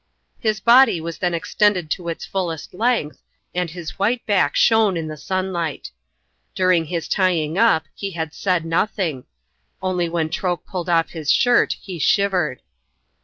[0.39, 3.21] His body was then extended to its fullest length,
[3.53, 5.91] and his white back shone in the sunlight.
[6.55, 9.25] During his tying up he had said nothing
[9.79, 12.63] only when Troke pulled off his shirt he shivered.